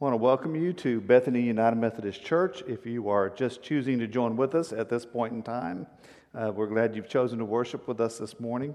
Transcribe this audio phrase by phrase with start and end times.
[0.00, 2.62] I want to welcome you to Bethany United Methodist Church.
[2.66, 5.86] If you are just choosing to join with us at this point in time,
[6.34, 8.74] uh, we're glad you've chosen to worship with us this morning.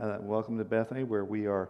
[0.00, 1.68] Uh, welcome to Bethany, where we are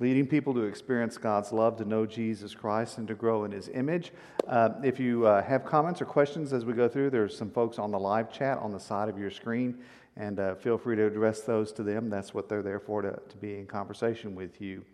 [0.00, 3.68] leading people to experience God's love, to know Jesus Christ, and to grow in His
[3.68, 4.12] image.
[4.46, 7.78] Uh, if you uh, have comments or questions as we go through, there's some folks
[7.78, 9.76] on the live chat on the side of your screen,
[10.16, 12.08] and uh, feel free to address those to them.
[12.08, 14.86] That's what they're there for, to, to be in conversation with you.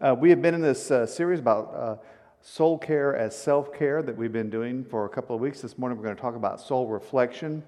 [0.00, 2.02] Uh, we have been in this series about
[2.46, 5.62] soul care as self care that we've been doing for a couple of weeks.
[5.62, 7.62] This morning we're going to talk about soul reflection.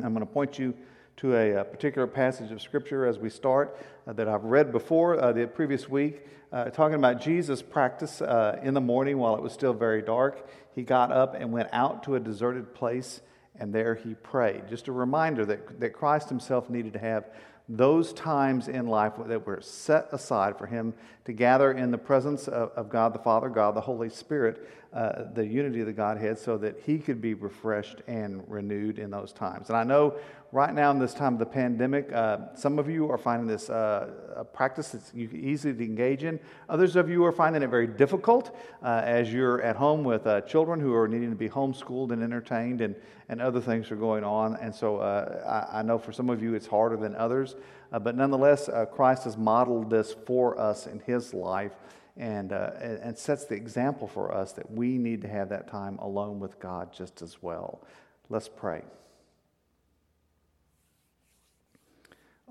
[0.00, 0.74] I'm going to point you
[1.16, 5.20] to a, a particular passage of Scripture as we start uh, that I've read before
[5.20, 9.42] uh, the previous week, uh, talking about Jesus' practice uh, in the morning while it
[9.42, 10.48] was still very dark.
[10.72, 13.22] He got up and went out to a deserted place,
[13.58, 14.68] and there he prayed.
[14.68, 17.28] Just a reminder that, that Christ himself needed to have
[17.68, 22.46] those times in life that were set aside for him to gather in the presence
[22.46, 26.38] of, of God the Father, God the Holy Spirit, uh, the unity of the Godhead,
[26.38, 29.68] so that he could be refreshed and renewed in those times.
[29.68, 30.14] And I know
[30.56, 33.68] right now in this time of the pandemic, uh, some of you are finding this
[33.68, 36.40] uh, a practice that you can easily engage in.
[36.70, 40.40] Others of you are finding it very difficult uh, as you're at home with uh,
[40.40, 42.94] children who are needing to be homeschooled and entertained, and,
[43.28, 44.56] and other things are going on.
[44.56, 47.54] And so uh, I, I, know for some of you it's harder than others,
[47.92, 51.72] uh, but nonetheless, Christ has modeled this for us in his life.
[52.18, 56.40] And, and sets the example for us that we need to have that time alone
[56.40, 57.82] with God just as well.
[58.30, 58.84] Let's pray.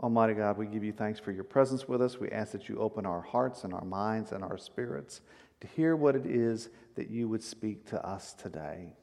[0.04, 2.20] Almighty God, we give you thanks for your presence with us.
[2.20, 5.22] We ask that you open our hearts and our minds and our spirits
[5.62, 8.94] to hear what it is that you would speak to us today.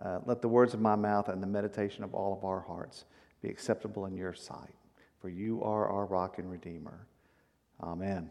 [0.00, 3.06] Uh, let the words of my mouth and the meditation of all of our hearts
[3.42, 4.74] be acceptable in your sight,
[5.20, 7.08] for you are our rock and redeemer.
[7.82, 8.30] Amen.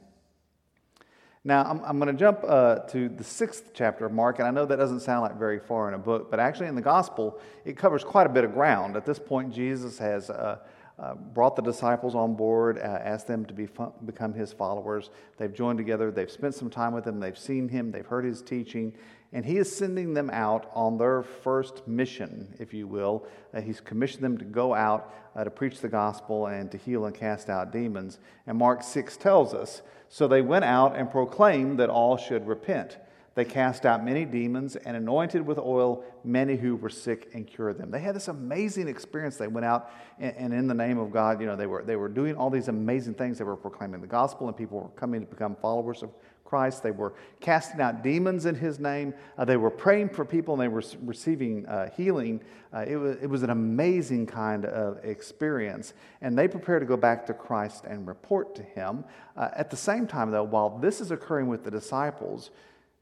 [1.44, 4.52] Now, I'm, I'm going to jump uh, to the sixth chapter of Mark, and I
[4.52, 7.40] know that doesn't sound like very far in a book, but actually in the gospel,
[7.66, 8.96] it covers quite a bit of ground.
[8.96, 10.30] At this point, Jesus has.
[10.30, 10.60] Uh,
[10.98, 13.68] uh, brought the disciples on board, uh, asked them to be,
[14.06, 15.10] become his followers.
[15.38, 18.42] They've joined together, they've spent some time with him, they've seen him, they've heard his
[18.42, 18.94] teaching,
[19.34, 23.28] and he is sending them out on their first mission, if you will.
[23.54, 27.06] Uh, he's commissioned them to go out uh, to preach the gospel and to heal
[27.06, 28.20] and cast out demons.
[28.48, 32.98] And Mark 6 tells us So they went out and proclaimed that all should repent.
[33.36, 37.78] They cast out many demons and anointed with oil many who were sick and cured
[37.78, 37.92] them.
[37.92, 39.36] They had this amazing experience.
[39.36, 42.08] They went out and, in the name of God, you know, they were, they were
[42.08, 43.38] doing all these amazing things.
[43.38, 46.12] They were proclaiming the gospel and people were coming to become followers of
[46.46, 46.82] Christ.
[46.82, 49.14] They were casting out demons in his name.
[49.38, 52.42] Uh, they were praying for people and they were receiving uh, healing.
[52.74, 55.94] Uh, it, was, it was an amazing kind of experience.
[56.22, 59.04] And they prepared to go back to Christ and report to him.
[59.36, 62.52] Uh, at the same time, though, while this is occurring with the disciples,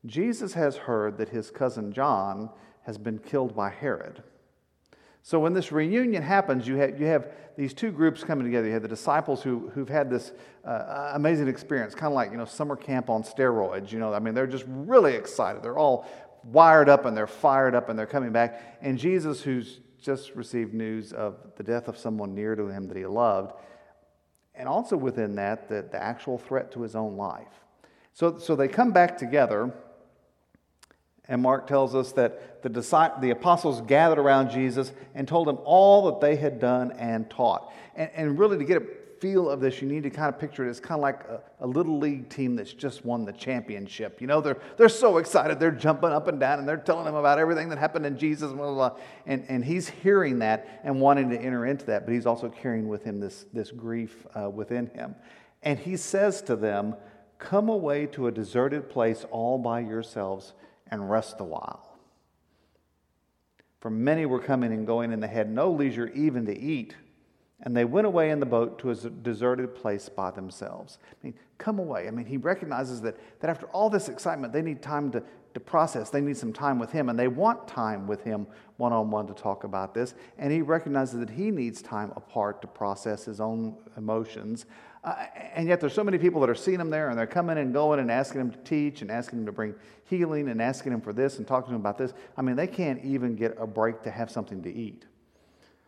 [0.05, 2.49] Jesus has heard that his cousin John
[2.83, 4.23] has been killed by Herod.
[5.21, 8.67] So when this reunion happens, you have, you have these two groups coming together.
[8.67, 10.33] You have the disciples who, who've had this
[10.65, 13.91] uh, amazing experience, kind of like, you know, summer camp on steroids.
[13.93, 15.63] You know, I mean, they're just really excited.
[15.63, 16.05] They're all
[16.43, 18.79] wired up and they're fired up and they're coming back.
[18.81, 22.97] And Jesus, who's just received news of the death of someone near to him that
[22.97, 23.53] he loved,
[24.55, 27.63] and also within that, the, the actual threat to his own life.
[28.11, 29.73] So, so they come back together
[31.27, 32.69] and Mark tells us that the,
[33.21, 37.71] the apostles gathered around Jesus and told him all that they had done and taught.
[37.95, 38.85] And, and really, to get a
[39.21, 41.41] feel of this, you need to kind of picture it as kind of like a,
[41.61, 44.19] a, little league team that's just won the championship.
[44.19, 45.61] You know, they're, they're so excited.
[45.61, 48.51] They're jumping up and down and they're telling him about everything that happened in Jesus,
[48.51, 48.99] blah, blah, blah.
[49.25, 52.89] And, and he's hearing that and wanting to enter into that, but he's also carrying
[52.89, 55.15] with him this, this grief uh, within him.
[55.61, 56.97] And he says to them,
[57.39, 60.51] Come away to a deserted place all by yourselves
[60.87, 61.97] and rest a while.
[63.79, 66.95] For many were coming and going, and they had no leisure even to eat.
[67.61, 70.99] And they went away in the boat to a deserted place by themselves.
[71.11, 72.07] I mean, come away.
[72.07, 75.59] I mean, he recognizes that, that after all this excitement, they need time to, to
[75.59, 76.09] process.
[76.09, 78.47] They need some time with him, and they want time with him
[78.77, 80.15] one on one to talk about this.
[80.37, 84.65] And he recognizes that he needs time apart to process his own emotions.
[85.03, 87.57] Uh, and yet, there's so many people that are seeing him there, and they're coming
[87.57, 89.75] and going and asking him to teach and asking him to bring
[90.05, 92.13] healing and asking him for this and talking to him about this.
[92.37, 95.05] I mean, they can't even get a break to have something to eat.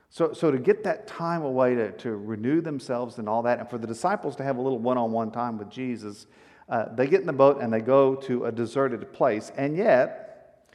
[0.10, 3.70] So, so to get that time away to, to renew themselves and all that, and
[3.70, 6.28] for the disciples to have a little one on one time with Jesus,
[6.68, 9.52] uh, they get in the boat and they go to a deserted place.
[9.56, 10.66] And yet,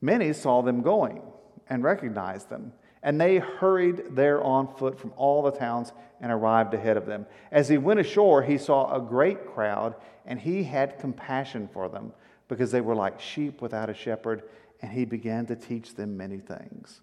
[0.00, 1.22] many saw them going
[1.68, 2.72] and recognized them.
[3.02, 7.26] And they hurried there on foot from all the towns and arrived ahead of them.
[7.50, 9.94] As he went ashore, he saw a great crowd,
[10.26, 12.12] and he had compassion for them
[12.48, 14.42] because they were like sheep without a shepherd,
[14.82, 17.00] and he began to teach them many things.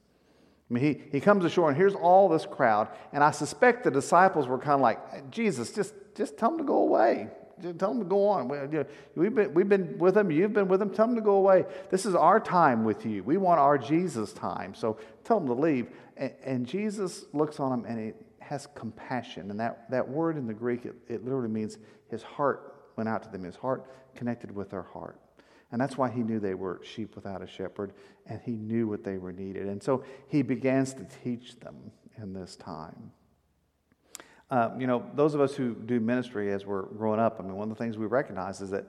[0.70, 3.92] I mean, he, he comes ashore, and here's all this crowd, and I suspect the
[3.92, 7.30] disciples were kind of like, Jesus, just, just tell them to go away.
[7.62, 8.48] Tell them to go on.
[8.48, 8.84] We,
[9.16, 11.66] we've, been, we've been with them, you've been with them, tell them to go away.
[11.90, 13.24] This is our time with you.
[13.24, 15.88] We want our Jesus time, so tell them to leave.
[16.16, 19.50] And, and Jesus looks on them, and he has compassion.
[19.52, 21.78] And that, that word in the Greek, it, it literally means
[22.10, 25.20] his heart went out to them, his heart connected with their heart.
[25.72, 27.94] And that's why he knew they were sheep without a shepherd,
[28.26, 29.68] and he knew what they were needed.
[29.68, 33.12] And so he begins to teach them in this time.
[34.50, 37.56] Uh, you know, those of us who do ministry as we're growing up, I mean,
[37.56, 38.86] one of the things we recognize is that,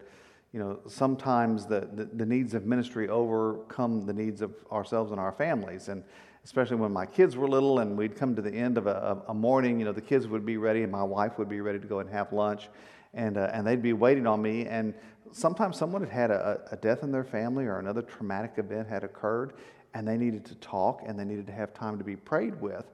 [0.53, 5.19] you know, sometimes the, the, the needs of ministry overcome the needs of ourselves and
[5.19, 5.89] our families.
[5.89, 6.05] And
[6.45, 9.35] especially when my kids were little and we'd come to the end of a, a
[9.35, 11.87] morning, you know, the kids would be ready and my wife would be ready to
[11.87, 12.69] go and have lunch
[13.15, 14.67] and, uh, and they'd be waiting on me.
[14.67, 14.95] And
[15.33, 19.05] sometimes someone had had a, a death in their family or another traumatic event had
[19.05, 19.55] occurred,
[19.95, 22.85] and they needed to talk and they needed to have time to be prayed with.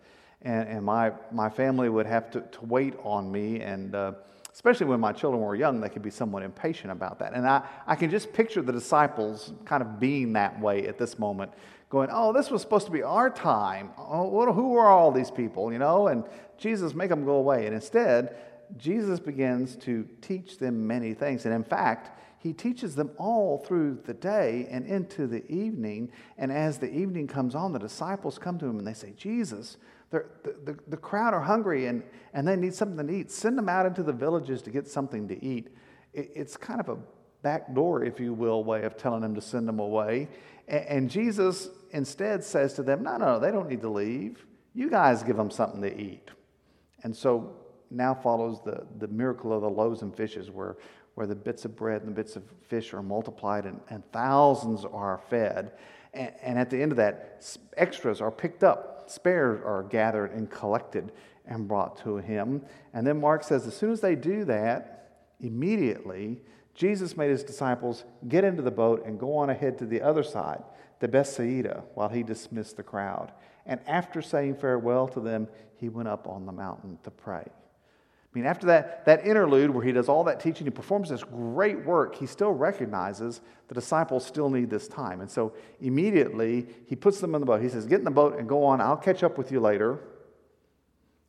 [0.44, 4.12] And, and my, my family would have to, to wait on me, and uh,
[4.52, 7.32] especially when my children were young, they could be somewhat impatient about that.
[7.32, 11.18] And I, I can just picture the disciples kind of being that way at this
[11.18, 11.50] moment,
[11.88, 13.90] going, Oh, this was supposed to be our time.
[13.98, 16.08] Oh, what, who are all these people, you know?
[16.08, 16.24] And
[16.56, 17.66] Jesus, make them go away.
[17.66, 18.36] And instead,
[18.76, 21.46] Jesus begins to teach them many things.
[21.46, 26.12] And in fact, he teaches them all through the day and into the evening.
[26.36, 29.78] And as the evening comes on, the disciples come to him and they say, Jesus,
[30.10, 30.24] the,
[30.64, 32.02] the, the crowd are hungry and,
[32.32, 33.30] and they need something to eat.
[33.30, 35.68] Send them out into the villages to get something to eat.
[36.12, 36.96] It, it's kind of a
[37.42, 40.28] back door, if you will, way of telling them to send them away.
[40.68, 44.44] And, and Jesus instead says to them, No, no, they don't need to leave.
[44.74, 46.30] You guys give them something to eat.
[47.04, 47.54] And so
[47.90, 50.76] now follows the, the miracle of the loaves and fishes, where,
[51.14, 54.84] where the bits of bread and the bits of fish are multiplied and, and thousands
[54.84, 55.72] are fed.
[56.12, 57.46] And, and at the end of that,
[57.76, 61.12] extras are picked up, spares are gathered and collected
[61.46, 62.62] and brought to him.
[62.92, 65.10] And then Mark says, as soon as they do that,
[65.40, 66.40] immediately
[66.74, 70.22] Jesus made his disciples get into the boat and go on ahead to the other
[70.22, 70.62] side,
[71.00, 73.32] to Bethsaida, while he dismissed the crowd.
[73.66, 77.46] And after saying farewell to them, he went up on the mountain to pray.
[78.34, 81.22] I mean, after that, that interlude where he does all that teaching, he performs this
[81.22, 85.20] great work, he still recognizes the disciples still need this time.
[85.20, 87.62] And so immediately he puts them in the boat.
[87.62, 88.80] He says, Get in the boat and go on.
[88.80, 90.00] I'll catch up with you later.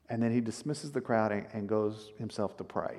[0.09, 2.95] And then he dismisses the crowd and, goes himself to pray.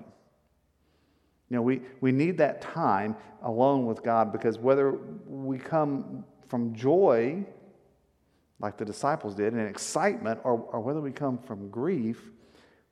[1.48, 4.92] You know, we, we need that time alone with God because whether
[5.26, 7.44] we come from joy,
[8.60, 12.30] like the disciples did, and excitement, or, or whether we come from grief,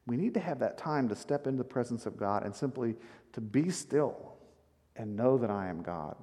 [0.06, 2.94] we need to have that time to step into the presence of God and simply
[3.32, 4.34] to be still
[4.96, 6.16] and know that I am God.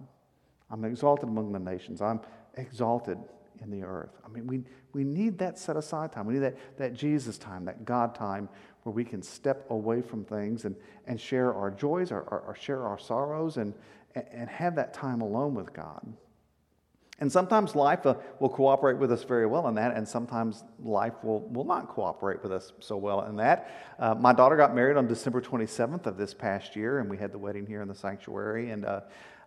[0.69, 2.01] I'm exalted among the nations.
[2.01, 2.21] I'm
[2.55, 3.17] exalted
[3.61, 4.11] in the earth.
[4.25, 4.63] I mean, we,
[4.93, 6.25] we need that set aside time.
[6.25, 8.49] We need that, that Jesus time, that God time,
[8.83, 10.75] where we can step away from things and,
[11.05, 13.73] and share our joys or, or, or share our sorrows and,
[14.15, 16.01] and have that time alone with God.
[17.21, 21.13] And sometimes life uh, will cooperate with us very well in that, and sometimes life
[21.23, 23.95] will, will not cooperate with us so well in that.
[23.99, 27.31] Uh, my daughter got married on December 27th of this past year, and we had
[27.31, 28.71] the wedding here in the sanctuary.
[28.71, 29.01] And uh,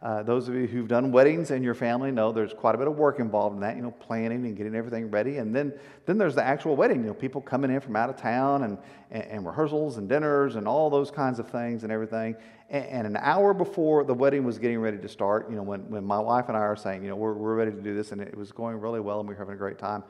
[0.05, 2.87] uh, those of you who've done weddings in your family know there's quite a bit
[2.87, 5.39] of work involved in that, you know, planning and getting everything ready.
[5.39, 5.73] And then,
[6.07, 8.79] then there's the actual wedding, you know, people coming in from out of town and,
[9.11, 12.37] and, and rehearsals and dinners and all those kinds of things and everything.
[12.71, 16.05] And, an hour before the wedding was getting ready to start, you know, when, when
[16.05, 18.21] my wife and I are saying, you know, we're, we're ready to do this and
[18.21, 20.03] it was going really well and we were having a great time,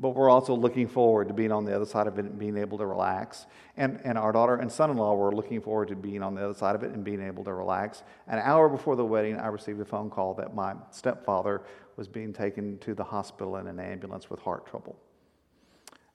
[0.00, 2.56] but we're also looking forward to being on the other side of it and being
[2.56, 3.46] able to relax.
[3.76, 6.44] And, and our daughter and son in law were looking forward to being on the
[6.44, 8.02] other side of it and being able to relax.
[8.26, 11.62] An hour before the wedding, I received a phone call that my stepfather
[11.96, 14.96] was being taken to the hospital in an ambulance with heart trouble.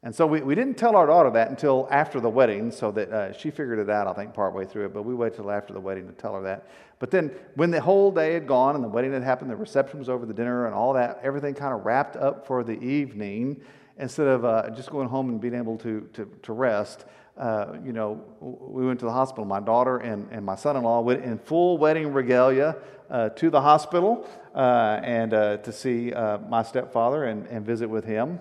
[0.03, 3.11] And so we, we didn't tell our daughter that until after the wedding, so that
[3.11, 4.93] uh, she figured it out, I think, partway through it.
[4.93, 6.67] But we waited till after the wedding to tell her that.
[6.99, 9.97] But then when the whole day had gone and the wedding had happened, the reception
[9.99, 13.61] was over, the dinner and all that, everything kind of wrapped up for the evening,
[13.97, 17.05] instead of uh, just going home and being able to, to, to rest,
[17.37, 19.45] uh, you know, we went to the hospital.
[19.45, 22.77] My daughter and, and my son in law went in full wedding regalia
[23.09, 27.89] uh, to the hospital uh, and uh, to see uh, my stepfather and, and visit
[27.89, 28.39] with him.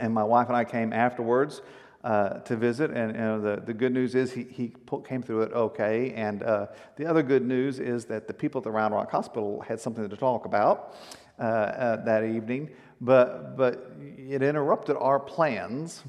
[0.00, 1.62] And my wife and I came afterwards
[2.02, 2.90] uh, to visit.
[2.90, 4.72] And, the, the good news is he, he
[5.04, 6.12] came through it okay.
[6.14, 6.66] And uh,
[6.96, 10.08] the other good news is that the people at the Round Rock Hospital had something
[10.08, 10.96] to talk about
[11.38, 12.70] uh, uh that evening.
[13.00, 16.02] But, but it interrupted our plans.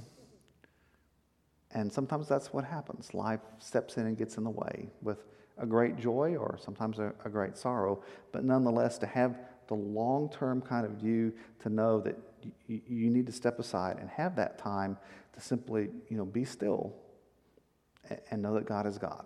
[1.73, 3.13] And sometimes that's what happens.
[3.13, 5.23] Life steps in and gets in the way with
[5.57, 10.29] a great joy or sometimes a, a great sorrow, but nonetheless to have the long
[10.29, 12.17] term kind of view to know that
[12.67, 14.97] you, need to step aside and have that time
[15.33, 16.93] to simply you know, be still
[18.09, 19.25] and, and know that God is God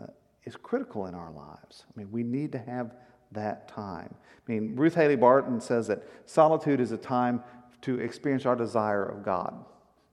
[0.00, 0.06] uh,
[0.44, 1.84] is critical in our lives.
[1.88, 2.94] I mean, we need to have
[3.32, 4.14] that time.
[4.46, 7.42] I mean, Ruth Haley Barton says that solitude is a time
[7.82, 9.64] to experience our desire of God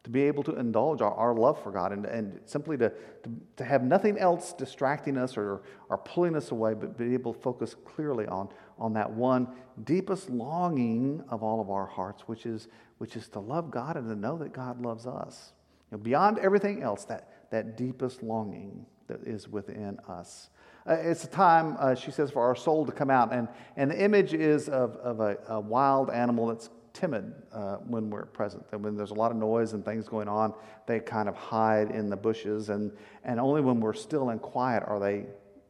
[0.04, 3.32] to be able to indulge our, our love for God and, and simply to, to,
[3.58, 7.40] to, have nothing else distracting us or, or pulling us away, but be able to
[7.40, 8.50] focus clearly on,
[8.82, 9.48] on that one
[9.84, 14.10] deepest longing of all of our hearts, which is, which is to love God and
[14.10, 15.54] to know that God loves us.
[15.92, 20.50] You know, beyond everything else, that, that deepest longing that is within us.
[20.90, 23.32] Uh, it's a time, uh, she says, for our soul to come out.
[23.32, 23.48] And,
[23.78, 28.26] and the image is of, of a, a wild animal that's timid uh, when we're
[28.26, 28.66] present.
[28.72, 30.54] And when there's a lot of noise and things going on,
[30.88, 32.70] they kind of hide in the bushes.
[32.70, 32.92] And,
[33.24, 35.28] and only when we're still and quiet are they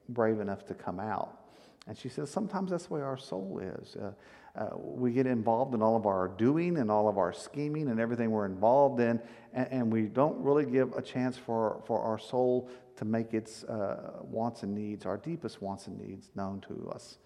[0.09, 1.40] brave enough to come out.
[1.88, 3.95] And she says sometimes that's the way our soul is.
[3.95, 4.11] Uh,
[4.55, 8.00] uh, we get involved in all of our doing and all of our scheming and
[8.00, 9.19] everything we're involved in,
[9.53, 13.63] and, and we don't really give a chance for, for our soul to make its
[13.63, 17.17] uh, wants and needs, our deepest wants and needs, known to us.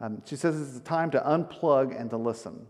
[0.00, 2.66] Um, she says it's a time to unplug and to listen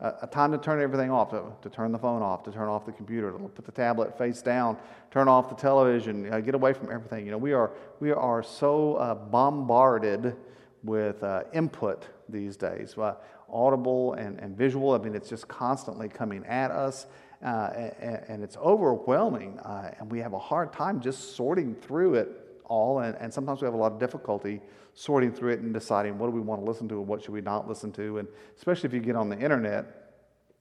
[0.00, 2.86] a, time to turn everything off, to, to, turn the phone off, to turn off
[2.86, 4.76] the computer, to put the tablet face down,
[5.10, 7.24] turn off the television, uh, get away from everything.
[7.24, 10.36] You know, we are, we are so uh, bombarded
[10.82, 13.14] with uh, input these days, uh,
[13.50, 14.92] audible and, and visual.
[14.92, 17.06] I mean, it's just constantly coming at us.
[17.44, 22.14] Uh, and, and, it's overwhelming, uh, and we have a hard time just sorting through
[22.14, 22.28] it
[22.64, 22.98] all.
[22.98, 24.60] And, and sometimes we have a lot of difficulty
[24.94, 27.30] sorting through it and deciding what do we want to listen to and what should
[27.30, 28.18] we not listen to.
[28.18, 30.14] And especially if you get on the internet,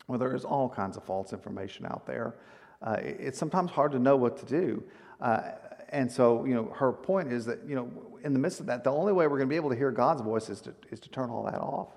[0.06, 2.36] where there is all kinds of false information out there,
[2.84, 4.84] uh, it's sometimes hard to know what to do.
[5.20, 5.54] Uh,
[5.90, 7.90] and so, you know, her point is that, you know,
[8.24, 9.92] in the midst of that, the only way we're going to be able to hear
[9.92, 11.90] God's voice is to, is to turn all that off.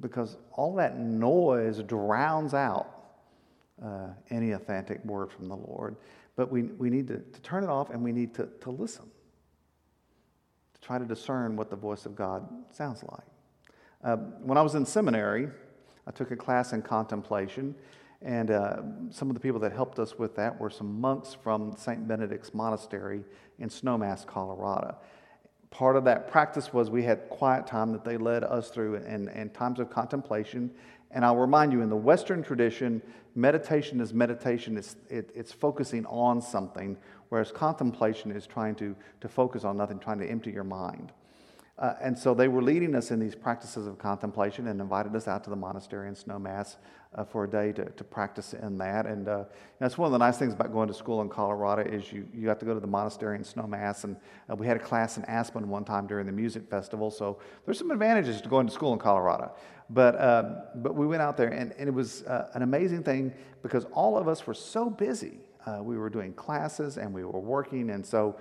[0.00, 3.02] Because all that noise drowns out
[3.84, 5.96] uh, any authentic word from the Lord.
[6.34, 9.10] But we, we need to, to turn it off and we need to, to listen
[10.74, 13.26] to try to discern what the voice of God sounds like.
[14.02, 15.48] Uh, when I was in seminary,
[16.06, 17.74] I took a class in contemplation,
[18.24, 18.76] and uh,
[19.10, 22.06] some of the people that helped us with that were some monks from St.
[22.06, 23.24] Benedict's Monastery
[23.58, 24.96] in Snowmass, Colorado.
[25.70, 29.28] Part of that practice was we had quiet time that they led us through and,
[29.28, 30.70] and times of contemplation.
[31.10, 33.02] And I'll remind you, in the Western tradition,
[33.34, 36.96] meditation is meditation, it's, it, it's focusing on something,
[37.30, 41.12] whereas contemplation is trying to, to focus on nothing, trying to empty your mind.
[41.78, 45.26] Uh, and so they were leading us in these practices of contemplation and invited us
[45.26, 46.76] out to the monastery in Snowmass
[47.14, 49.06] uh, for a day to, to practice in that.
[49.06, 49.44] And uh,
[49.78, 52.46] that's one of the nice things about going to school in Colorado is you, you
[52.46, 54.04] got to go to the monastery in Snowmass.
[54.04, 54.16] And
[54.50, 57.10] uh, we had a class in Aspen one time during the music festival.
[57.10, 59.52] So there's some advantages to going to school in Colorado.
[59.90, 63.32] But, um, but we went out there, and, and it was uh, an amazing thing
[63.62, 67.40] because all of us were so busy uh, we were doing classes and we were
[67.40, 67.90] working.
[67.90, 68.36] And so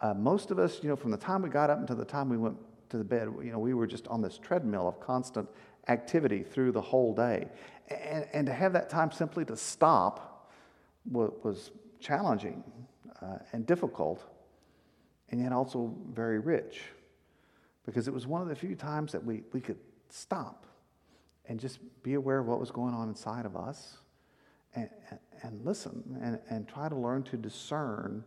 [0.00, 2.28] uh, most of us, you know, from the time we got up until the time
[2.28, 2.56] we went
[2.90, 5.48] to the bed, you know, we were just on this treadmill of constant
[5.88, 7.48] activity through the whole day.
[7.88, 10.50] And, and to have that time simply to stop
[11.10, 12.62] was, challenging
[13.22, 14.26] uh, and difficult,
[15.30, 16.82] and yet also very rich
[17.86, 19.78] because it was one of the few times that we, we could
[20.10, 20.66] stop
[21.46, 23.98] and just be aware of what was going on inside of us
[24.74, 24.90] and,
[25.42, 28.24] and listen and, and try to learn to discern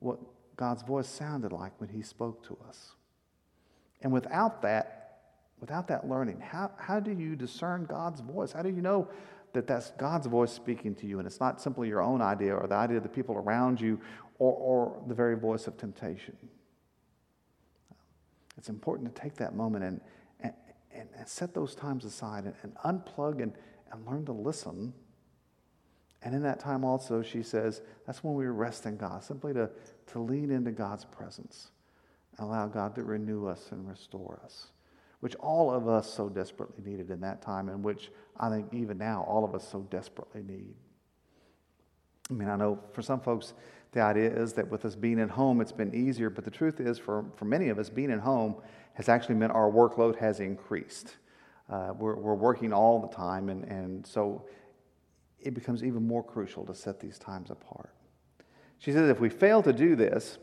[0.00, 0.18] what
[0.56, 2.94] God's voice sounded like when He spoke to us.
[4.02, 5.20] And without that,
[5.60, 8.52] without that learning, how, how do you discern God's voice?
[8.52, 9.08] How do you know
[9.52, 12.66] that that's God's voice speaking to you and it's not simply your own idea or
[12.66, 14.00] the idea of the people around you
[14.38, 16.36] or, or the very voice of temptation?
[18.56, 20.00] It's important to take that moment and,
[20.40, 20.52] and,
[21.16, 23.52] and set those times aside and, and unplug and,
[23.92, 24.92] and learn to listen
[26.22, 29.70] and in that time also, she says, that's when we rest in God, simply to,
[30.08, 31.70] to lean into God's presence
[32.38, 34.68] allow God to renew us and restore us,
[35.20, 38.98] which all of us so desperately needed in that time, and which I think even
[38.98, 40.74] now all of us so desperately need.
[42.30, 43.54] I mean, I know for some folks,
[43.92, 46.78] the idea is that with us being at home, it's been easier, but the truth
[46.78, 48.56] is, for, for many of us, being at home
[48.94, 51.16] has actually meant our workload has increased.
[51.70, 54.44] Uh, we're, we're working all the time, and, and so
[55.40, 57.94] it becomes even more crucial to set these times apart.
[58.78, 60.38] She says if we fail to do this,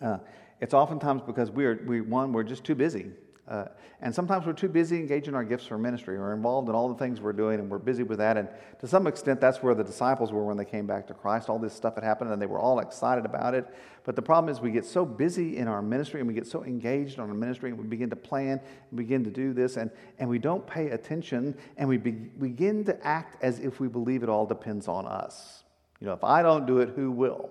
[0.00, 0.18] uh,
[0.62, 3.10] it's oftentimes because we are, we, one, we're just too busy.
[3.48, 3.64] Uh,
[4.00, 6.16] and sometimes we're too busy engaging our gifts for ministry.
[6.16, 8.36] We're involved in all the things we're doing, and we're busy with that.
[8.36, 11.48] And to some extent, that's where the disciples were when they came back to Christ.
[11.48, 13.66] All this stuff had happened, and they were all excited about it.
[14.04, 16.62] But the problem is, we get so busy in our ministry, and we get so
[16.62, 19.90] engaged on our ministry, and we begin to plan and begin to do this, and,
[20.20, 24.22] and we don't pay attention, and we be, begin to act as if we believe
[24.22, 25.64] it all depends on us.
[25.98, 27.50] You know, if I don't do it, who will?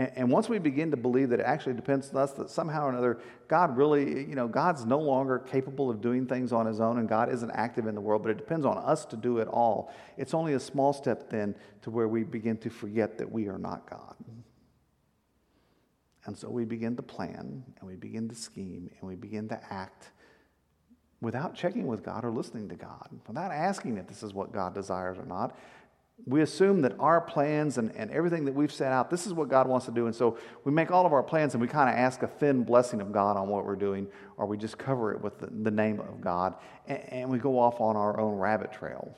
[0.00, 2.86] And, and once we begin to believe that it actually depends on us, that somehow
[2.86, 6.80] or another, God really, you know, God's no longer capable of doing things on his
[6.80, 9.38] own and God isn't active in the world, but it depends on us to do
[9.38, 9.92] it all.
[10.16, 13.58] It's only a small step then to where we begin to forget that we are
[13.58, 14.14] not God.
[16.24, 19.60] And so we begin to plan and we begin to scheme and we begin to
[19.70, 20.12] act
[21.20, 24.72] without checking with God or listening to God, without asking if this is what God
[24.72, 25.54] desires or not
[26.26, 29.48] we assume that our plans and, and everything that we've set out, this is what
[29.48, 30.06] God wants to do.
[30.06, 32.62] And so we make all of our plans and we kind of ask a thin
[32.64, 35.70] blessing of God on what we're doing, or we just cover it with the, the
[35.70, 36.54] name of God,
[36.86, 39.16] and, and we go off on our own rabbit trail.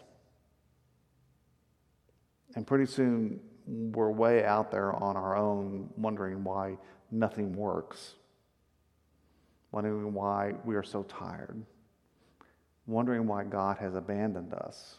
[2.55, 6.77] And pretty soon we're way out there on our own, wondering why
[7.11, 8.15] nothing works,
[9.71, 11.65] wondering why we are so tired,
[12.87, 14.99] wondering why God has abandoned us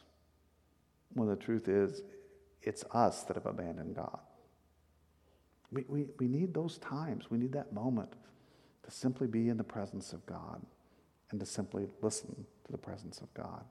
[1.13, 2.01] when the truth is,
[2.61, 4.19] it's us that have abandoned God.
[5.71, 7.29] We, we, we need those times.
[7.29, 8.13] We need that moment
[8.83, 10.61] to simply be in the presence of God
[11.31, 13.63] and to simply listen to the presence of God.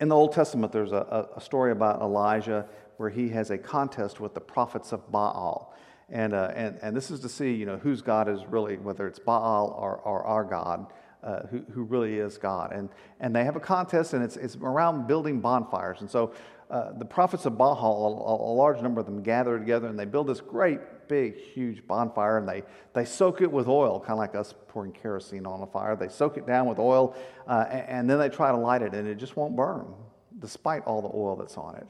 [0.00, 2.66] In the Old Testament, there's a, a story about Elijah
[2.96, 5.74] where he has a contest with the prophets of Baal.
[6.08, 9.06] And, uh, and, and this is to see, you know, whose God is really, whether
[9.06, 10.86] it's Baal or, or our God
[11.22, 12.72] uh, who, who really is God.
[12.72, 12.88] And,
[13.20, 16.00] and they have a contest, and it's, it's around building bonfires.
[16.00, 16.32] And so
[16.70, 20.04] uh, the prophets of Baal, a, a, large number of them gather together, and they
[20.04, 22.62] build this great, big, huge bonfire, and they,
[22.94, 25.96] they soak it with oil, kind of like us pouring kerosene on a fire.
[25.96, 27.16] They soak it down with oil,
[27.48, 29.92] uh, and, and then they try to light it, and it just won't burn,
[30.38, 31.88] despite all the oil that's on it.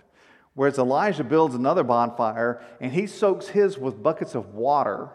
[0.55, 5.11] Whereas Elijah builds another bonfire, and he soaks his with buckets of water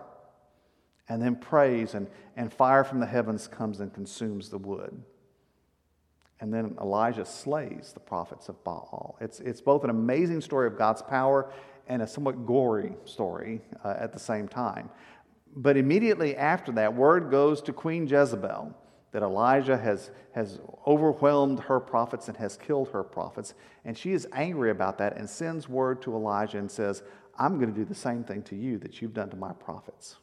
[1.08, 5.04] and then prays, and, and fire from the heavens comes and consumes the wood.
[6.40, 9.18] And then Elijah slays the prophets of Baal.
[9.22, 11.52] It's, it's both an amazing story of God's power
[11.88, 14.90] and a somewhat gory story uh, at the same time.
[15.56, 18.76] But immediately after that, word goes to Queen Jezebel
[19.12, 23.54] that Elijah has, has overwhelmed her prophets and has killed her prophets.
[23.86, 27.02] And she is angry about that and sends word to Elijah and says,
[27.40, 30.18] I'm going to do the same thing to you that you've done to my prophets.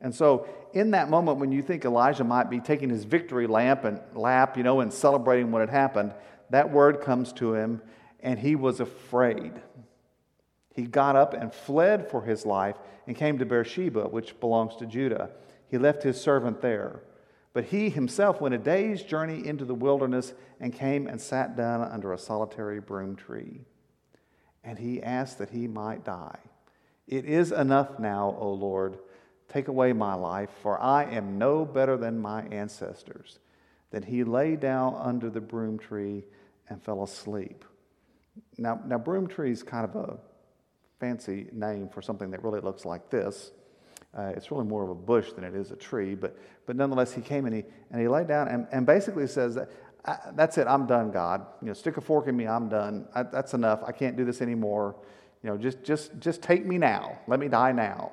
[0.00, 3.84] And so, in that moment, when you think Elijah might be taking his victory lamp
[3.84, 6.14] and lap, you know, and celebrating what had happened,
[6.50, 7.82] that word comes to him,
[8.20, 9.52] and he was afraid.
[10.74, 14.86] He got up and fled for his life and came to Beersheba, which belongs to
[14.86, 15.30] Judah.
[15.68, 17.02] He left his servant there.
[17.52, 21.82] But he himself went a day's journey into the wilderness and came and sat down
[21.82, 23.62] under a solitary broom tree.
[24.62, 26.38] And he asked that he might die.
[27.08, 28.98] It is enough now, O Lord
[29.52, 33.40] Take away my life, for I am no better than my ancestors.
[33.90, 36.24] Then he lay down under the broom tree
[36.68, 37.64] and fell asleep.
[38.56, 40.16] Now, now broom tree is kind of a
[41.00, 43.50] fancy name for something that really looks like this.
[44.16, 46.36] Uh, it's really more of a bush than it is a tree, but,
[46.66, 49.68] but nonetheless, he came and he, and he lay down and, and basically says, that,
[50.36, 51.44] That's it, I'm done, God.
[51.60, 53.08] You know, stick a fork in me, I'm done.
[53.14, 53.82] I, that's enough.
[53.84, 54.94] I can't do this anymore.
[55.42, 57.18] You know, just, just, just take me now.
[57.26, 58.12] Let me die now.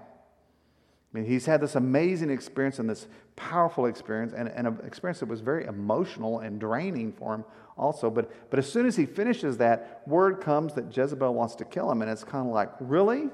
[1.18, 5.30] Mean, he's had this amazing experience and this powerful experience, and, and an experience that
[5.30, 8.10] was very emotional and draining for him also.
[8.10, 11.92] But, but as soon as he finishes that, word comes that Jezebel wants to kill
[11.92, 13.30] him, and it's kind of like, really?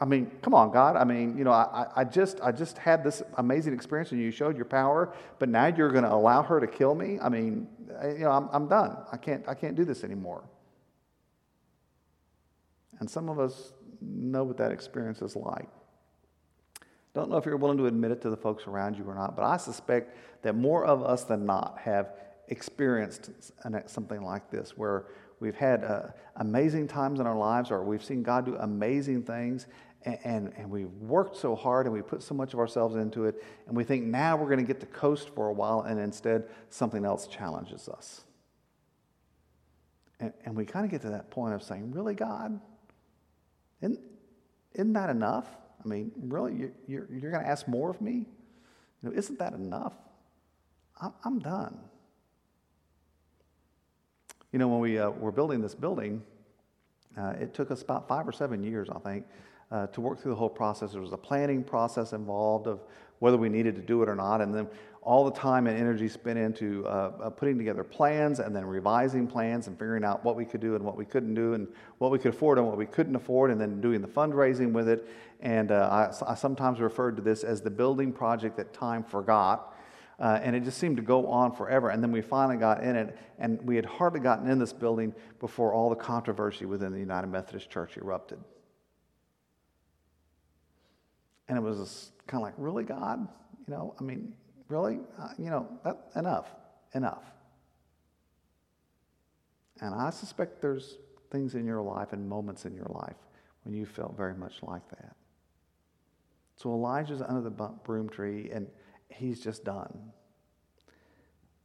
[0.00, 0.96] I mean, come on, God.
[0.96, 4.30] I mean, you know, I, I, just, I just had this amazing experience and you
[4.30, 7.18] showed your power, but now you're going to allow her to kill me?
[7.20, 7.68] I mean,
[8.00, 8.96] eh, you know, I'm, I'm done.
[9.12, 10.48] I can't, I can't do this anymore.
[13.00, 15.68] And some of us know what that experience is like.
[17.16, 19.34] Don't know if you're willing to admit it to the folks around you or not,
[19.34, 22.12] but I suspect that more of us than not have
[22.48, 23.30] experienced
[23.86, 25.06] something like this where
[25.40, 29.66] we've had uh, amazing times in our lives or we've seen God do amazing things
[30.02, 33.24] and, and, and, we've worked so hard and we put so much of ourselves into
[33.24, 35.98] it and we think now we're going to get to coast for a while and
[35.98, 38.26] instead something else challenges us.
[40.20, 42.60] And, and we kind of get to that point of saying, Really, God?
[43.80, 44.00] Isn't,
[44.74, 45.46] isn't that enough?
[45.86, 48.12] I mean, really, you're, you're, going to ask more of me?
[48.12, 48.24] You
[49.02, 49.92] know, isn't that enough?
[51.00, 51.78] I'm, I'm done.
[54.52, 56.24] You know, when we uh, were building this building,
[57.16, 59.26] uh, it took us about five or seven years, I think,
[59.70, 60.90] uh, to work through the whole process.
[60.90, 62.80] There was a planning process involved of
[63.18, 64.68] whether we needed to do it or not, and then
[65.06, 69.24] all the time and energy spent into uh, uh, putting together plans and then revising
[69.24, 72.10] plans and figuring out what we could do and what we couldn't do and what
[72.10, 75.08] we could afford and what we couldn't afford, and then doing the fundraising with it.
[75.40, 79.74] And uh, I, I, sometimes referred to this as the building project that time forgot.
[80.18, 81.90] Uh, and it just seemed to go on forever.
[81.90, 85.14] And then we finally got in it, and we had hardly gotten in this building
[85.38, 88.38] before all the controversy within the United Methodist Church erupted.
[91.48, 93.26] And it was kind of like, really, God?
[93.66, 94.32] You know, I mean,
[94.68, 95.00] really?
[95.18, 96.48] Uh, you know, that, enough,
[96.94, 97.22] enough.
[99.80, 100.98] And I suspect there's
[101.30, 103.16] things in your life and moments in your life
[103.64, 105.16] when you felt very much like that.
[106.56, 108.68] So Elijah's under the broom tree and
[109.08, 110.12] he's just done.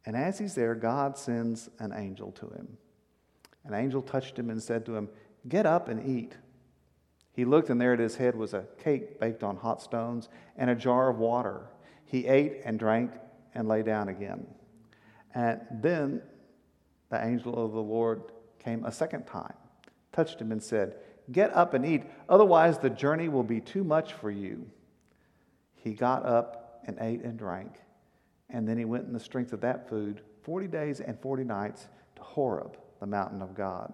[0.05, 2.77] And as he's there, God sends an angel to him.
[3.63, 5.09] An angel touched him and said to him,
[5.47, 6.35] Get up and eat.
[7.33, 10.69] He looked, and there at his head was a cake baked on hot stones and
[10.69, 11.67] a jar of water.
[12.03, 13.11] He ate and drank
[13.55, 14.47] and lay down again.
[15.33, 16.21] And then
[17.09, 18.23] the angel of the Lord
[18.59, 19.53] came a second time,
[20.11, 20.95] touched him, and said,
[21.31, 24.67] Get up and eat, otherwise the journey will be too much for you.
[25.75, 27.75] He got up and ate and drank,
[28.49, 31.87] and then he went in the strength of that food 40 days and 40 nights
[32.15, 33.93] to Horeb, the mountain of God,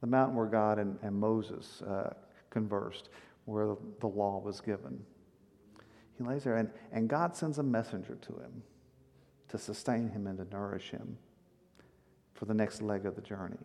[0.00, 2.12] the mountain where God and, and Moses uh,
[2.56, 3.10] conversed,
[3.44, 4.98] where the law was given.
[6.16, 8.62] He lays there, and, and God sends a messenger to him
[9.48, 11.18] to sustain him and to nourish him
[12.32, 13.58] for the next leg of the journey.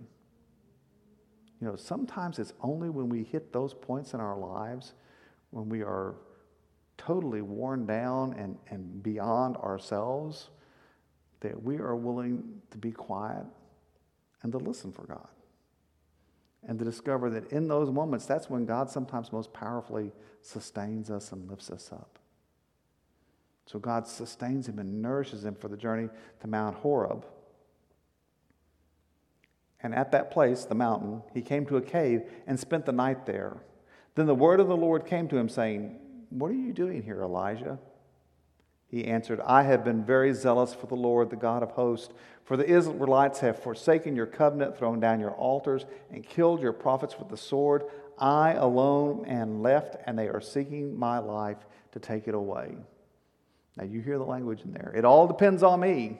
[1.61, 4.93] You know, sometimes it's only when we hit those points in our lives
[5.51, 6.15] when we are
[6.97, 10.49] totally worn down and, and beyond ourselves
[11.39, 13.45] that we are willing to be quiet
[14.43, 15.29] and to listen for God
[16.67, 21.31] and to discover that in those moments, that's when God sometimes most powerfully sustains us
[21.31, 22.19] and lifts us up.
[23.65, 26.09] So God sustains him and nourishes him for the journey
[26.41, 27.25] to Mount Horeb.
[29.81, 33.25] And at that place, the mountain, he came to a cave and spent the night
[33.25, 33.57] there.
[34.15, 35.97] Then the word of the Lord came to him, saying,
[36.29, 37.79] What are you doing here, Elijah?
[38.91, 42.13] He answered, I have been very zealous for the Lord, the God of hosts.
[42.43, 47.17] For the Israelites have forsaken your covenant, thrown down your altars, and killed your prophets
[47.17, 47.85] with the sword.
[48.19, 51.57] I alone am left, and they are seeking my life
[51.93, 52.75] to take it away.
[53.77, 54.91] Now you hear the language in there.
[54.93, 56.19] It all depends on me.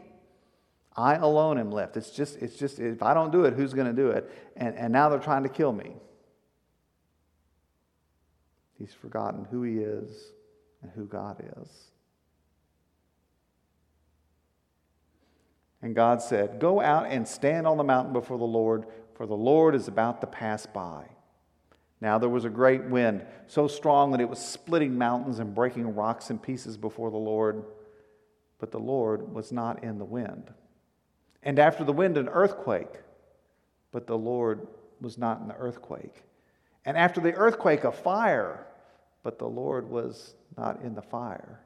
[0.96, 1.98] I alone am left.
[1.98, 4.32] It's just, it's just if I don't do it, who's going to do it?
[4.56, 5.98] And, and now they're trying to kill me.
[8.80, 10.32] He's forgotten who he is
[10.82, 11.91] and who God is.
[15.82, 19.34] And God said, Go out and stand on the mountain before the Lord, for the
[19.36, 21.06] Lord is about to pass by.
[22.00, 25.96] Now there was a great wind, so strong that it was splitting mountains and breaking
[25.96, 27.63] rocks in pieces before the Lord.
[28.60, 30.52] But the Lord was not in the wind.
[31.44, 33.00] And after the wind, an earthquake.
[33.91, 34.67] But the Lord
[35.00, 36.24] was not in the earthquake.
[36.86, 38.65] And after the earthquake, a fire.
[39.24, 41.60] But the Lord was not in the fire.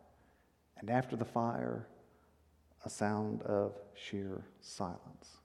[0.78, 1.88] And after the fire,
[2.86, 5.38] a sound of sheer silence.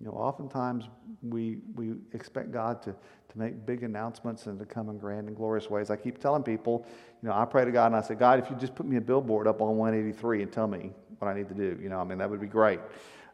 [0.00, 0.84] You know, oftentimes
[1.22, 5.36] we, we expect God to, to make big announcements and to come in grand and
[5.36, 5.88] glorious ways.
[5.88, 6.86] I keep telling people,
[7.22, 8.96] you know, I pray to God and I say, God, if you just put me
[8.96, 11.98] a billboard up on 183 and tell me what I need to do, you know,
[11.98, 12.80] I mean, that would be great.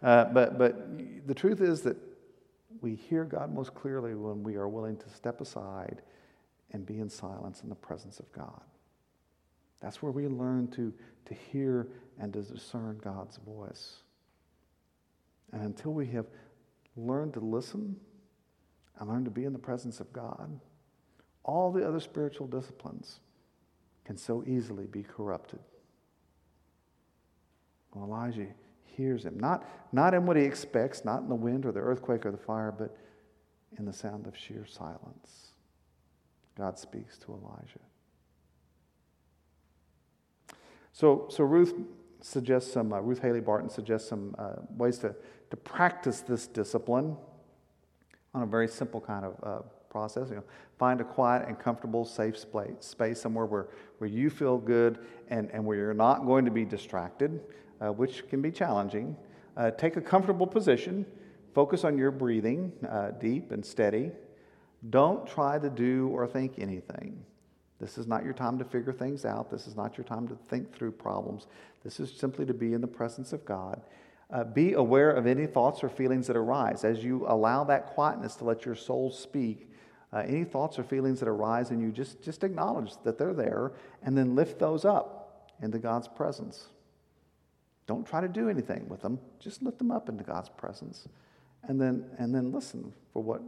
[0.01, 1.97] Uh, but, but the truth is that
[2.81, 6.03] we hear God most clearly when we are willing to step aside
[6.73, 8.63] and be in silence in the presence of God.
[9.81, 10.93] That's where we learn to,
[11.27, 11.89] to hear
[12.19, 14.03] and to discern God's voice.
[15.53, 16.27] And until we have
[16.97, 17.97] learned to listen
[18.99, 20.61] and learn to be in the presence of God,
[21.45, 23.21] all the other spiritual disciplines
[24.05, 25.61] can so easily be corrupted.
[27.95, 28.47] Well, Elijah
[28.85, 32.27] hears him, not, not in what he expects, not in the wind or the earthquake
[32.27, 32.97] or the fire, but
[33.79, 35.53] in the sound of sheer silence.
[36.57, 37.81] God speaks to Elijah.
[41.01, 41.73] So, so Ruth
[42.21, 45.15] suggests some, uh, Ruth Haley Barton suggests some uh, ways to,
[45.49, 47.17] to practice this discipline
[48.35, 50.29] on a very simple kind of uh, process.
[50.29, 50.45] You know,
[50.79, 55.65] find a quiet and comfortable, safe space somewhere where, where you feel good and, and
[55.65, 57.41] where you're not going to be distracted,
[57.81, 59.17] uh, which can be challenging.
[59.57, 61.07] Uh, take a comfortable position.
[61.55, 64.11] Focus on your breathing, uh, deep and steady.
[64.91, 67.25] Don't try to do or think anything.
[67.81, 69.51] This is not your time to figure things out.
[69.51, 71.47] This is not your time to think through problems.
[71.83, 73.81] This is simply to be in the presence of God.
[74.31, 76.85] Uh, be aware of any thoughts or feelings that arise.
[76.85, 79.73] As you allow that quietness to let your soul speak,
[80.13, 83.73] uh, any thoughts or feelings that arise in you, just, just acknowledge that they're there
[84.03, 86.69] and then lift those up into God's presence.
[87.87, 91.09] Don't try to do anything with them, just lift them up into God's presence
[91.67, 93.43] and then, and then listen for what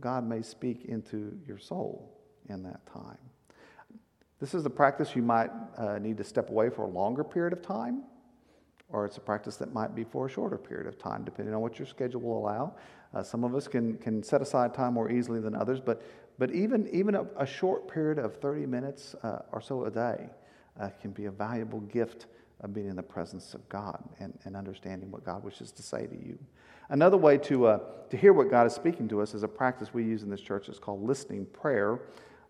[0.00, 2.16] God may speak into your soul
[2.48, 3.18] in that time.
[4.40, 7.52] This is a practice you might uh, need to step away for a longer period
[7.52, 8.04] of time
[8.90, 11.60] or it's a practice that might be for a shorter period of time, depending on
[11.60, 12.74] what your schedule will allow.
[13.12, 16.02] Uh, some of us can, can set aside time more easily than others, but,
[16.38, 20.30] but even, even a, a short period of 30 minutes uh, or so a day
[20.80, 22.26] uh, can be a valuable gift
[22.60, 26.06] of being in the presence of God and, and understanding what God wishes to say
[26.06, 26.38] to you.
[26.88, 29.92] Another way to, uh, to hear what God is speaking to us is a practice
[29.92, 30.68] we use in this church.
[30.68, 32.00] It's called listening prayer.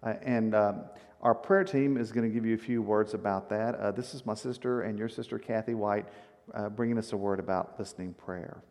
[0.02, 0.82] Uh, and um,
[1.20, 3.74] our prayer team is going to give you a few words about that.
[3.74, 6.06] Uh, this is my sister and your sister, Kathy White
[6.54, 8.62] uh, bringing us a word about listening prayer.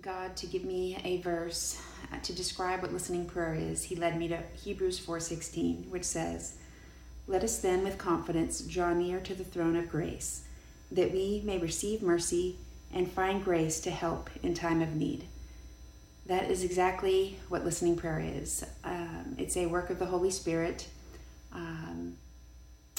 [0.00, 3.84] God to give me a verse uh, to describe what listening prayer is.
[3.84, 6.56] He led me to Hebrews 4:16, which says,
[7.26, 10.44] "Let us then with confidence draw near to the throne of grace,
[10.90, 12.56] that we may receive mercy
[12.90, 15.26] and find grace to help in time of need."
[16.26, 18.64] That is exactly what listening prayer is.
[18.84, 20.86] Um, it's a work of the Holy Spirit
[21.52, 22.16] um,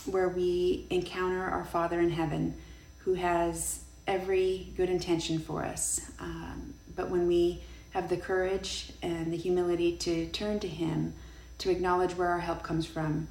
[0.06, 2.56] where we encounter our Father in heaven
[3.00, 6.02] who has every good intention for us.
[6.20, 11.14] Um, but when we have the courage and the humility to turn to Him,
[11.60, 13.28] to acknowledge where our help comes from,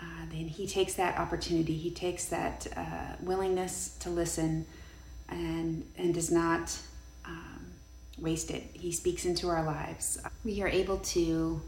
[0.00, 4.66] uh, then He takes that opportunity, He takes that uh, willingness to listen
[5.28, 6.76] and, and does not
[8.22, 8.64] waste it.
[8.72, 10.18] He speaks into our lives.
[10.44, 11.60] We are able to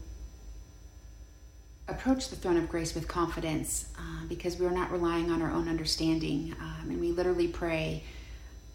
[1.87, 5.67] approach the throne of grace with confidence uh, because we're not relying on our own
[5.67, 6.55] understanding.
[6.59, 8.03] Um, and we literally pray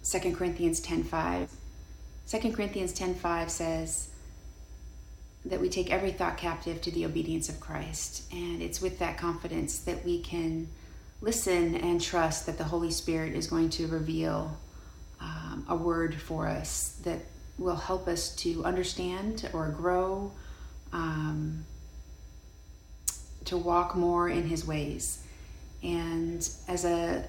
[0.04, 1.48] 2 Corinthians 10.5.
[2.28, 4.08] 2 Corinthians 10.5 says
[5.44, 8.30] that we take every thought captive to the obedience of Christ.
[8.30, 10.68] And it's with that confidence that we can
[11.20, 14.56] listen and trust that the Holy Spirit is going to reveal
[15.20, 17.20] um, a word for us that
[17.60, 20.32] will help us to understand or grow
[20.92, 21.64] um,
[23.44, 25.22] to walk more in his ways.
[25.82, 27.28] And as a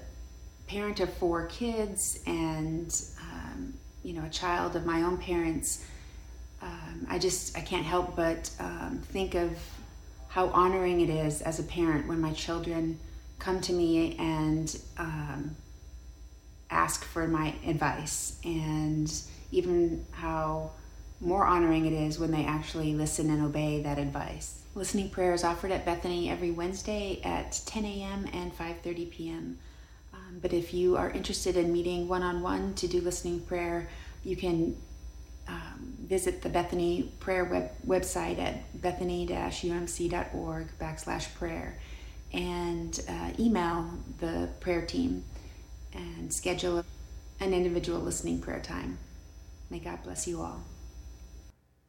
[0.66, 2.90] parent of four kids and
[3.20, 5.84] um, you know a child of my own parents,
[6.62, 9.50] um, I just I can't help but um, think of
[10.28, 12.98] how honoring it is as a parent when my children
[13.38, 15.56] come to me and um,
[16.70, 19.12] ask for my advice, and
[19.52, 20.72] even how
[21.20, 24.58] more honoring it is when they actually listen and obey that advice.
[24.74, 28.28] Listening prayer is offered at Bethany every Wednesday at 10 a.m.
[28.32, 29.58] and 5:30 p.m.
[30.12, 33.88] Um, but if you are interested in meeting one-on-one to do listening prayer,
[34.24, 34.76] you can
[35.46, 41.78] um, visit the Bethany prayer web, website at bethany-umc.org backslash prayer
[42.32, 45.24] and uh, email the prayer team
[45.92, 46.84] and schedule
[47.40, 48.98] an individual listening prayer time.
[49.72, 50.62] May God bless you all.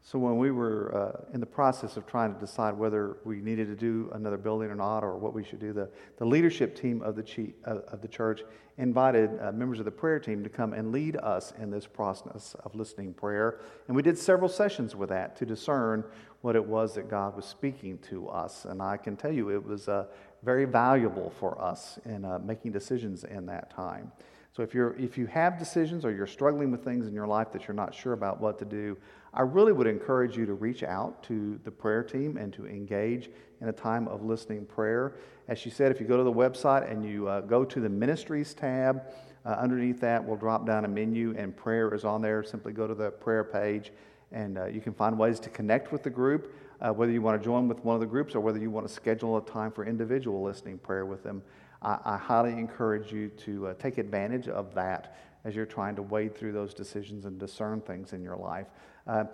[0.04, 3.68] So, when we were uh, in the process of trying to decide whether we needed
[3.68, 7.02] to do another building or not, or what we should do, the, the leadership team
[7.02, 8.44] of the, chief, uh, of the church
[8.78, 12.56] invited uh, members of the prayer team to come and lead us in this process
[12.64, 13.60] of listening prayer.
[13.90, 16.06] And we did several sessions with that to discern
[16.40, 18.64] what it was that God was speaking to us.
[18.64, 20.06] And I can tell you it was uh,
[20.42, 24.10] very valuable for us in uh, making decisions in that time.
[24.56, 27.52] So if, you're, if you have decisions or you're struggling with things in your life
[27.54, 28.96] that you're not sure about what to do,
[29.34, 33.32] I really would encourage you to reach out to the prayer team and to engage
[33.62, 35.16] in a time of listening prayer.
[35.48, 37.90] As she said, if you go to the website and you uh, go to the
[37.90, 39.02] ministries tab,
[39.44, 42.44] uh, underneath that will drop down a menu and prayer is on there.
[42.44, 43.92] Simply go to the prayer page
[44.32, 47.42] and uh, you can find ways to connect with the group, uh, whether you want
[47.42, 49.72] to join with one of the groups or whether you want to schedule a time
[49.72, 51.42] for individual listening prayer with them.
[51.84, 56.02] I, I highly encourage you to uh, take advantage of that as you're trying to
[56.02, 58.68] wade through those decisions and discern things in your life.
[59.06, 59.26] Uh,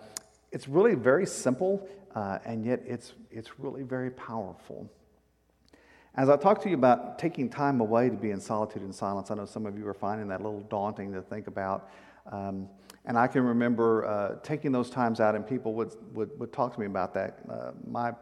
[0.51, 4.89] it's really very simple, uh, and yet it's, it's really very powerful.
[6.15, 9.29] As I talk to you about taking time away to be in solitude and silence,
[9.29, 11.89] I know some of you are finding that a little daunting to think about.
[12.31, 12.67] Um,
[13.05, 16.73] and I can remember uh, taking those times out, and people would, would, would talk
[16.73, 17.39] to me about that.
[17.49, 18.13] Uh, my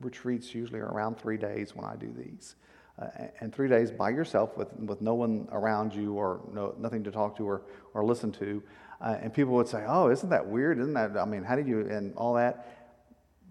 [0.00, 2.56] retreats usually are around three days when I do these
[2.98, 3.08] uh,
[3.40, 7.10] and three days by yourself with, with no one around you or no, nothing to
[7.10, 7.62] talk to or,
[7.94, 8.62] or listen to.
[9.00, 10.78] Uh, and people would say, Oh, isn't that weird?
[10.78, 12.86] Isn't that, I mean, how did you, and all that.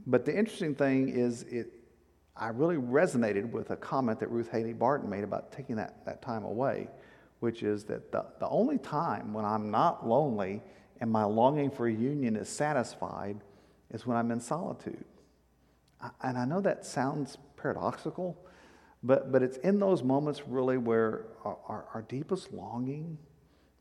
[0.08, 1.72] But the interesting thing is, it,
[2.36, 6.22] I really resonated with a comment that Ruth Haley Barton made about taking that, that
[6.22, 6.90] time away,
[7.40, 10.62] which is that the, the only time when I'm not lonely
[11.00, 13.38] and my longing for union is satisfied
[13.92, 15.06] is when I'm in solitude.
[16.22, 18.38] And I know that sounds paradoxical,
[19.06, 23.20] but, but it's in those moments really where our, our, our deepest longing,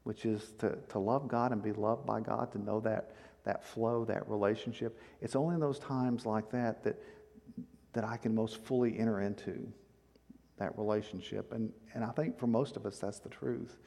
[0.03, 3.13] which is to, to love God and be loved by God, to know that,
[3.45, 7.01] that flow, that relationship, it's only in those times like that that,
[7.95, 9.67] that I can most fully enter into
[10.59, 11.55] that relationship.
[11.55, 13.79] And, and I think for most of us, that's the truth.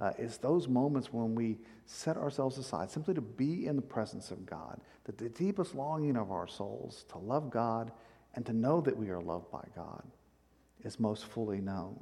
[0.00, 4.30] Uh, it's those moments when we set ourselves aside simply to be in the presence
[4.30, 7.92] of God, that the deepest longing of our souls to love God
[8.34, 10.02] and to know that we are loved by God
[10.84, 11.98] is most fully known.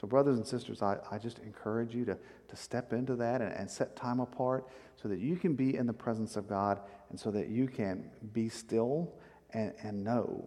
[0.00, 3.52] So, brothers and sisters, I, I just encourage you to, to step into that and,
[3.52, 6.80] and set time apart so that you can be in the presence of God
[7.10, 9.14] and so that you can be still
[9.52, 10.46] and, and know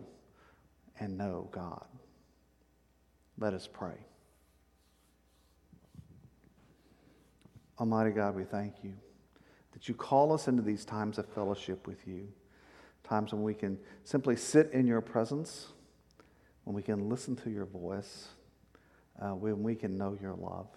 [0.99, 1.85] and know God.
[3.39, 3.95] Let us pray.
[7.79, 8.93] Almighty God, we thank you
[9.71, 12.27] that you call us into these times of fellowship with you,
[13.03, 15.67] times when we can simply sit in your presence,
[16.63, 18.27] when we can listen to your voice,
[19.21, 20.67] uh, when we can know your love.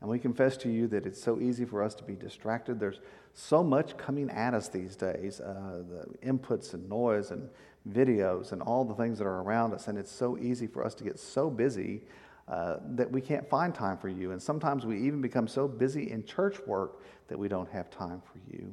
[0.00, 2.78] And we confess to you that it's so easy for us to be distracted.
[2.78, 3.00] There's
[3.34, 7.48] so much coming at us these days uh, the inputs and noise and
[7.90, 9.88] videos and all the things that are around us.
[9.88, 12.02] And it's so easy for us to get so busy
[12.46, 14.30] uh, that we can't find time for you.
[14.30, 18.22] And sometimes we even become so busy in church work that we don't have time
[18.22, 18.72] for you.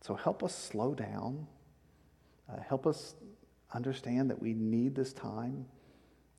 [0.00, 1.46] So help us slow down.
[2.50, 3.14] Uh, help us
[3.74, 5.66] understand that we need this time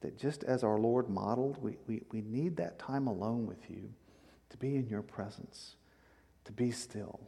[0.01, 3.89] that just as our Lord modeled, we, we, we need that time alone with you
[4.49, 5.75] to be in your presence,
[6.45, 7.19] to be still,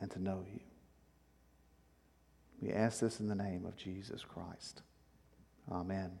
[0.00, 0.60] and to know you.
[2.60, 4.82] We ask this in the name of Jesus Christ.
[5.70, 6.18] Amen.